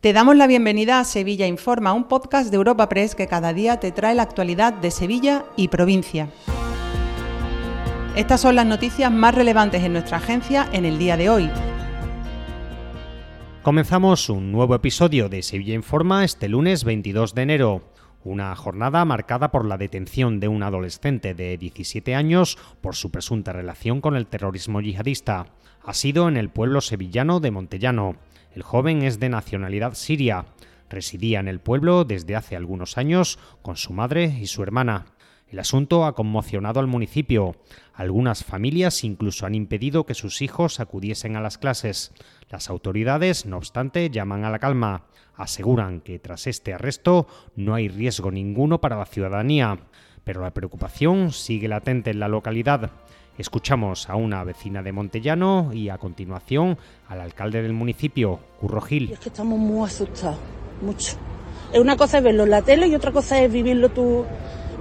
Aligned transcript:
Te 0.00 0.14
damos 0.14 0.34
la 0.34 0.46
bienvenida 0.46 0.98
a 0.98 1.04
Sevilla 1.04 1.46
Informa, 1.46 1.92
un 1.92 2.04
podcast 2.04 2.50
de 2.50 2.56
Europa 2.56 2.88
Press 2.88 3.14
que 3.14 3.26
cada 3.26 3.52
día 3.52 3.80
te 3.80 3.92
trae 3.92 4.14
la 4.14 4.22
actualidad 4.22 4.72
de 4.72 4.90
Sevilla 4.90 5.44
y 5.56 5.68
provincia. 5.68 6.30
Estas 8.16 8.40
son 8.40 8.56
las 8.56 8.64
noticias 8.64 9.12
más 9.12 9.34
relevantes 9.34 9.82
en 9.82 9.92
nuestra 9.92 10.16
agencia 10.16 10.66
en 10.72 10.86
el 10.86 10.98
día 10.98 11.18
de 11.18 11.28
hoy. 11.28 11.50
Comenzamos 13.62 14.30
un 14.30 14.50
nuevo 14.52 14.74
episodio 14.74 15.28
de 15.28 15.42
Sevilla 15.42 15.74
Informa 15.74 16.24
este 16.24 16.48
lunes 16.48 16.84
22 16.84 17.34
de 17.34 17.42
enero. 17.42 17.82
Una 18.24 18.56
jornada 18.56 19.04
marcada 19.04 19.50
por 19.50 19.66
la 19.66 19.76
detención 19.76 20.40
de 20.40 20.48
un 20.48 20.62
adolescente 20.62 21.34
de 21.34 21.58
17 21.58 22.14
años 22.14 22.56
por 22.80 22.96
su 22.96 23.10
presunta 23.10 23.52
relación 23.52 24.00
con 24.00 24.16
el 24.16 24.26
terrorismo 24.26 24.80
yihadista. 24.80 25.48
Ha 25.84 25.92
sido 25.92 26.26
en 26.26 26.38
el 26.38 26.48
pueblo 26.48 26.80
sevillano 26.80 27.38
de 27.40 27.50
Montellano. 27.50 28.16
El 28.52 28.62
joven 28.62 29.02
es 29.02 29.20
de 29.20 29.28
nacionalidad 29.28 29.94
siria. 29.94 30.46
Residía 30.88 31.40
en 31.40 31.48
el 31.48 31.60
pueblo 31.60 32.04
desde 32.04 32.34
hace 32.34 32.56
algunos 32.56 32.98
años 32.98 33.38
con 33.62 33.76
su 33.76 33.92
madre 33.92 34.24
y 34.24 34.46
su 34.46 34.62
hermana. 34.62 35.06
El 35.50 35.58
asunto 35.58 36.04
ha 36.04 36.14
conmocionado 36.14 36.78
al 36.78 36.86
municipio. 36.86 37.56
Algunas 37.92 38.44
familias 38.44 39.02
incluso 39.02 39.46
han 39.46 39.56
impedido 39.56 40.06
que 40.06 40.14
sus 40.14 40.42
hijos 40.42 40.78
acudiesen 40.78 41.34
a 41.36 41.40
las 41.40 41.58
clases. 41.58 42.12
Las 42.48 42.70
autoridades, 42.70 43.46
no 43.46 43.56
obstante, 43.56 44.10
llaman 44.10 44.44
a 44.44 44.50
la 44.50 44.60
calma. 44.60 45.06
Aseguran 45.34 46.00
que 46.00 46.18
tras 46.20 46.46
este 46.46 46.72
arresto 46.72 47.26
no 47.56 47.74
hay 47.74 47.88
riesgo 47.88 48.30
ninguno 48.30 48.80
para 48.80 48.96
la 48.96 49.06
ciudadanía, 49.06 49.80
pero 50.24 50.42
la 50.42 50.50
preocupación 50.50 51.32
sigue 51.32 51.68
latente 51.68 52.10
en 52.10 52.20
la 52.20 52.28
localidad. 52.28 52.90
Escuchamos 53.38 54.10
a 54.10 54.16
una 54.16 54.44
vecina 54.44 54.82
de 54.82 54.92
Montellano 54.92 55.70
y 55.72 55.88
a 55.88 55.98
continuación 55.98 56.76
al 57.08 57.20
alcalde 57.20 57.62
del 57.62 57.72
municipio, 57.72 58.38
Curro 58.60 58.80
Gil. 58.80 59.12
Es 59.12 59.20
que 59.20 59.30
estamos 59.30 59.58
muy 59.58 59.86
asustados, 59.86 60.38
mucho. 60.82 61.16
Una 61.74 61.96
cosa 61.96 62.18
es 62.18 62.24
verlo 62.24 62.44
en 62.44 62.50
la 62.50 62.62
tele 62.62 62.88
y 62.88 62.94
otra 62.94 63.12
cosa 63.12 63.40
es 63.40 63.50
vivirlo 63.50 63.88
tú 63.90 64.24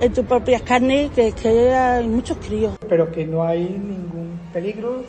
en 0.02 0.14
tus 0.14 0.26
propias 0.26 0.62
carnes, 0.64 1.12
que 1.12 1.28
es 1.28 1.36
que 1.36 1.72
hay 1.72 2.08
muchos 2.08 2.38
críos. 2.38 2.78
Pero 2.88 3.12
que 3.12 3.26
no 3.26 3.44
hay 3.44 3.64
ningún 3.64 4.40
peligro, 4.52 5.04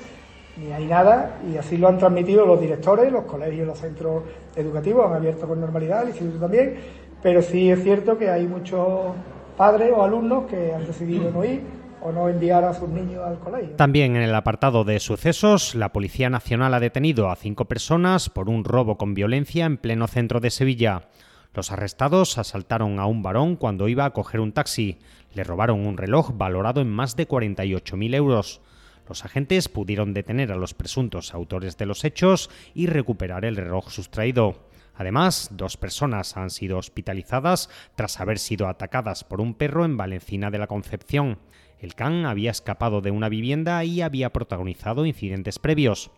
ni 0.56 0.72
hay 0.72 0.86
nada, 0.86 1.38
y 1.50 1.56
así 1.56 1.76
lo 1.76 1.88
han 1.88 1.98
transmitido 1.98 2.44
los 2.44 2.60
directores, 2.60 3.10
los 3.10 3.24
colegios, 3.24 3.66
los 3.66 3.78
centros 3.78 4.24
educativos, 4.54 5.06
han 5.06 5.14
abierto 5.14 5.48
con 5.48 5.60
normalidad, 5.60 6.02
el 6.02 6.10
instituto 6.10 6.38
también, 6.38 6.76
pero 7.22 7.40
sí 7.40 7.70
es 7.70 7.82
cierto 7.82 8.18
que 8.18 8.30
hay 8.30 8.46
muchos 8.46 9.14
padres 9.60 9.92
o 9.94 10.02
alumnos 10.02 10.44
que 10.46 10.72
han 10.72 10.86
decidido 10.86 11.30
no 11.30 11.44
ir 11.44 11.60
o 12.00 12.10
no 12.10 12.30
enviar 12.30 12.64
a 12.64 12.72
sus 12.72 12.88
niños 12.88 13.22
al 13.22 13.38
colegio. 13.40 13.76
También 13.76 14.16
en 14.16 14.22
el 14.22 14.34
apartado 14.34 14.84
de 14.84 14.98
sucesos, 15.00 15.74
la 15.74 15.92
Policía 15.92 16.30
Nacional 16.30 16.72
ha 16.72 16.80
detenido 16.80 17.28
a 17.28 17.36
cinco 17.36 17.66
personas 17.66 18.30
por 18.30 18.48
un 18.48 18.64
robo 18.64 18.96
con 18.96 19.12
violencia 19.12 19.66
en 19.66 19.76
pleno 19.76 20.06
centro 20.08 20.40
de 20.40 20.48
Sevilla. 20.48 21.10
Los 21.52 21.72
arrestados 21.72 22.38
asaltaron 22.38 22.98
a 22.98 23.04
un 23.04 23.22
varón 23.22 23.56
cuando 23.56 23.88
iba 23.88 24.06
a 24.06 24.14
coger 24.14 24.40
un 24.40 24.52
taxi. 24.52 24.96
Le 25.34 25.44
robaron 25.44 25.86
un 25.86 25.98
reloj 25.98 26.30
valorado 26.38 26.80
en 26.80 26.88
más 26.88 27.14
de 27.14 27.28
48.000 27.28 28.14
euros. 28.14 28.62
Los 29.06 29.26
agentes 29.26 29.68
pudieron 29.68 30.14
detener 30.14 30.52
a 30.52 30.56
los 30.56 30.72
presuntos 30.72 31.34
autores 31.34 31.76
de 31.76 31.84
los 31.84 32.06
hechos 32.06 32.48
y 32.72 32.86
recuperar 32.86 33.44
el 33.44 33.56
reloj 33.56 33.90
sustraído. 33.90 34.69
Además, 35.00 35.48
dos 35.52 35.78
personas 35.78 36.36
han 36.36 36.50
sido 36.50 36.76
hospitalizadas 36.76 37.70
tras 37.94 38.20
haber 38.20 38.38
sido 38.38 38.68
atacadas 38.68 39.24
por 39.24 39.40
un 39.40 39.54
perro 39.54 39.86
en 39.86 39.96
Valencina 39.96 40.50
de 40.50 40.58
la 40.58 40.66
Concepción. 40.66 41.38
El 41.78 41.94
can 41.94 42.26
había 42.26 42.50
escapado 42.50 43.00
de 43.00 43.10
una 43.10 43.30
vivienda 43.30 43.82
y 43.82 44.02
había 44.02 44.30
protagonizado 44.30 45.06
incidentes 45.06 45.58
previos. 45.58 46.10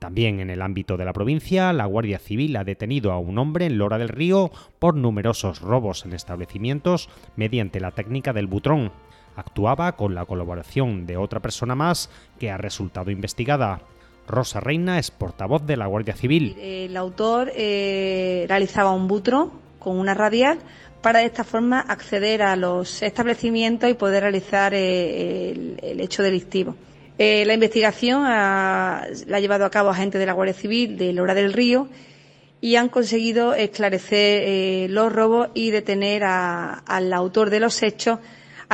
También 0.00 0.40
en 0.40 0.50
el 0.50 0.62
ámbito 0.62 0.96
de 0.96 1.04
la 1.04 1.12
provincia, 1.12 1.72
la 1.72 1.86
Guardia 1.86 2.18
Civil 2.18 2.56
ha 2.56 2.64
detenido 2.64 3.12
a 3.12 3.20
un 3.20 3.38
hombre 3.38 3.66
en 3.66 3.78
Lora 3.78 3.98
del 3.98 4.08
Río 4.08 4.50
por 4.80 4.96
numerosos 4.96 5.60
robos 5.60 6.04
en 6.04 6.12
establecimientos 6.12 7.08
mediante 7.36 7.78
la 7.78 7.92
técnica 7.92 8.32
del 8.32 8.48
butrón. 8.48 8.90
Actuaba 9.36 9.94
con 9.94 10.16
la 10.16 10.24
colaboración 10.24 11.06
de 11.06 11.18
otra 11.18 11.38
persona 11.38 11.76
más 11.76 12.10
que 12.40 12.50
ha 12.50 12.56
resultado 12.56 13.12
investigada. 13.12 13.82
Rosa 14.26 14.60
Reina 14.60 14.98
es 14.98 15.10
portavoz 15.10 15.66
de 15.66 15.76
la 15.76 15.86
Guardia 15.86 16.14
Civil. 16.14 16.56
El 16.60 16.96
autor 16.96 17.52
eh, 17.54 18.46
realizaba 18.48 18.92
un 18.92 19.08
butro 19.08 19.52
con 19.78 19.98
una 19.98 20.14
radial 20.14 20.58
para 21.02 21.20
de 21.20 21.26
esta 21.26 21.44
forma 21.44 21.80
acceder 21.80 22.42
a 22.42 22.56
los 22.56 23.02
establecimientos 23.02 23.90
y 23.90 23.94
poder 23.94 24.22
realizar 24.22 24.72
eh, 24.74 25.76
el, 25.82 26.00
hecho 26.00 26.22
delictivo. 26.22 26.74
Eh, 27.18 27.44
la 27.44 27.54
investigación 27.54 28.22
la 28.24 29.02
ha 29.04 29.40
llevado 29.40 29.64
a 29.64 29.70
cabo 29.70 29.90
agentes 29.90 30.18
de 30.18 30.26
la 30.26 30.32
Guardia 30.32 30.54
Civil 30.54 30.96
de 30.96 31.12
Lora 31.12 31.34
del 31.34 31.52
Río 31.52 31.88
y 32.60 32.76
han 32.76 32.88
conseguido 32.88 33.54
esclarecer 33.54 34.90
los 34.90 35.12
robos 35.12 35.48
y 35.52 35.70
detener 35.70 36.24
al 36.24 37.12
autor 37.12 37.50
de 37.50 37.60
los 37.60 37.82
hechos 37.82 38.18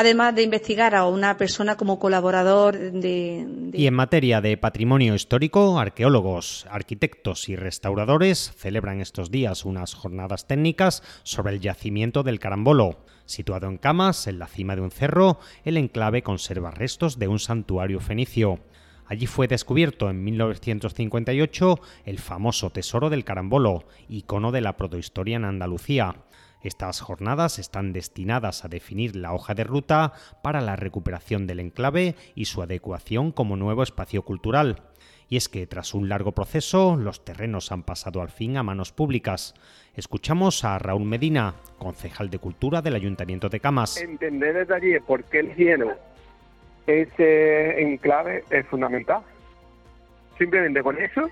además 0.01 0.35
de 0.35 0.43
investigar 0.43 0.95
a 0.95 1.07
una 1.07 1.37
persona 1.37 1.77
como 1.77 1.99
colaborador 1.99 2.79
de, 2.79 3.71
Y 3.75 3.87
en 3.87 3.95
materia 3.95 4.41
de 4.41 4.57
patrimonio 4.57 5.15
histórico, 5.15 5.79
arqueólogos, 5.79 6.67
arquitectos 6.71 7.51
y 7.51 7.57
restauradores 7.57 8.55
celebran 8.57 9.03
estos 9.03 9.31
días 9.31 9.67
unas 9.67 9.95
jornadas 9.95 10.47
técnicas 10.47 11.03
sobre 11.23 11.53
el 11.53 11.61
yacimiento 11.61 12.23
del 12.23 12.41
Carambolo. 12.41 13.05
Situado 13.27 13.69
en 13.69 13.77
Camas, 13.77 14.27
en 14.27 14.39
la 14.39 14.47
cima 14.47 14.75
de 14.75 14.81
un 14.81 14.91
cerro, 14.91 15.39
el 15.65 15.77
enclave 15.77 16.23
conserva 16.23 16.71
restos 16.71 17.19
de 17.19 17.29
un 17.29 17.39
santuario 17.39 18.01
fenicio. 18.01 18.59
Allí 19.05 19.27
fue 19.27 19.49
descubierto 19.49 20.09
en 20.09 20.25
1958 20.25 21.79
el 22.07 22.19
famoso 22.19 22.71
Tesoro 22.71 23.11
del 23.11 23.25
Carambolo, 23.25 23.85
icono 24.09 24.51
de 24.51 24.63
la 24.63 24.79
protohistoria 24.79 25.37
en 25.37 25.45
Andalucía. 25.45 26.17
Estas 26.63 27.01
jornadas 27.01 27.59
están 27.59 27.93
destinadas 27.93 28.65
a 28.65 28.69
definir 28.69 29.17
la 29.17 29.33
hoja 29.33 29.55
de 29.55 29.65
ruta 29.65 30.13
para 30.43 30.61
la 30.61 30.77
recuperación 30.77 31.47
del 31.47 31.61
enclave 31.61 32.15
y 32.35 32.45
su 32.45 32.63
adecuación 32.63 33.33
como 33.33 33.57
nuevo 33.57 33.83
espacio 33.83 34.23
cultural. 34.23 34.83
Y 35.29 35.37
es 35.37 35.49
que 35.49 35.67
tras 35.67 35.95
un 35.95 36.09
largo 36.09 36.33
proceso, 36.33 36.97
los 36.97 37.25
terrenos 37.25 37.73
han 37.73 37.85
pasado 37.85 38.21
al 38.21 38.31
fin 38.31 38.57
a 38.57 38.63
manos 38.63 38.93
públicas. 38.93 39.55
Escuchamos 39.95 40.65
a 40.65 40.79
Raúl 40.79 41.05
Medina, 41.05 41.55
concejal 41.79 42.31
de 42.31 42.39
Cultura 42.39 42.83
del 42.83 42.97
Ayuntamiento 42.97 43.49
de 43.49 43.61
Camas. 43.61 43.97
Entender 44.01 44.55
desde 44.55 44.75
allí 44.75 44.99
por 45.01 45.23
qué 45.25 45.41
eligieron 45.41 45.93
ese 46.87 47.81
enclave 47.81 48.45
es 48.51 48.67
fundamental. 48.67 49.21
Simplemente 50.37 50.83
con 50.83 51.01
eso, 51.01 51.31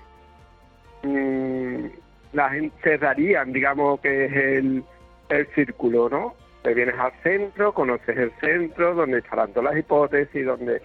mmm, 1.03 1.85
la 2.33 2.49
gente 2.49 2.75
cerrarían, 2.81 3.51
digamos, 3.51 3.99
que 3.99 4.25
es 4.25 4.31
el, 4.33 4.83
el 5.29 5.47
círculo, 5.53 6.09
¿no? 6.09 6.35
Te 6.63 6.73
vienes 6.73 6.95
al 6.99 7.13
centro, 7.23 7.73
conoces 7.73 8.17
el 8.17 8.31
centro, 8.41 8.93
donde 8.93 9.19
estarán 9.19 9.53
todas 9.53 9.71
las 9.73 9.79
hipótesis, 9.79 10.45
donde, 10.45 10.81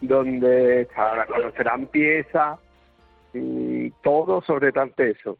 donde 0.00 0.82
estarán, 0.82 1.26
conocerán 1.26 1.86
piezas, 1.86 2.58
y 3.34 3.90
todo 4.02 4.40
sobre 4.42 4.72
tanto 4.72 5.02
eso. 5.02 5.38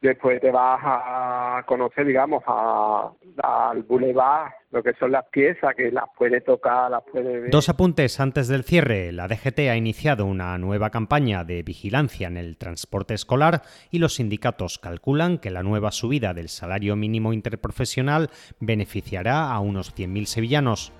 Después 0.00 0.40
te 0.40 0.50
vas 0.50 0.80
a 0.82 1.64
conocer, 1.66 2.06
digamos, 2.06 2.42
a, 2.46 3.10
al 3.42 3.82
boulevard, 3.82 4.52
lo 4.76 4.82
que 4.82 4.92
son 4.98 5.10
las 5.10 5.24
piezas, 5.30 5.74
que 5.74 5.90
las 5.90 6.04
puede 6.18 6.42
tocar, 6.42 6.90
las 6.90 7.02
puede 7.10 7.40
ver. 7.40 7.50
Dos 7.50 7.70
apuntes 7.70 8.20
antes 8.20 8.46
del 8.46 8.62
cierre. 8.62 9.10
La 9.10 9.26
DGT 9.26 9.60
ha 9.70 9.76
iniciado 9.76 10.26
una 10.26 10.58
nueva 10.58 10.90
campaña 10.90 11.44
de 11.44 11.62
vigilancia 11.62 12.28
en 12.28 12.36
el 12.36 12.58
transporte 12.58 13.14
escolar 13.14 13.62
y 13.90 14.00
los 14.00 14.16
sindicatos 14.16 14.78
calculan 14.78 15.38
que 15.38 15.50
la 15.50 15.62
nueva 15.62 15.92
subida 15.92 16.34
del 16.34 16.50
salario 16.50 16.94
mínimo 16.94 17.32
interprofesional 17.32 18.28
beneficiará 18.60 19.50
a 19.50 19.60
unos 19.60 19.96
100.000 19.96 20.26
sevillanos. 20.26 20.92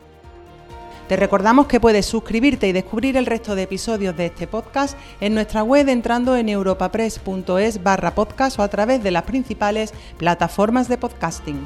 Te 1.07 1.17
recordamos 1.17 1.67
que 1.67 1.79
puedes 1.79 2.07
suscribirte 2.07 2.69
y 2.69 2.73
descubrir 2.73 3.19
el 3.19 3.27
resto 3.27 3.55
de 3.55 3.65
episodios 3.65 4.17
de 4.17 4.27
este 4.27 4.47
podcast 4.47 4.99
en 5.21 5.35
nuestra 5.35 5.63
web 5.63 5.87
entrando 5.91 6.35
en 6.35 6.49
europapress.es 6.49 7.83
barra 7.83 8.15
podcast 8.15 8.59
o 8.59 8.63
a 8.63 8.69
través 8.69 9.05
de 9.05 9.11
las 9.11 9.25
principales 9.25 9.93
plataformas 10.17 10.89
de 10.89 10.97
podcasting. 10.97 11.61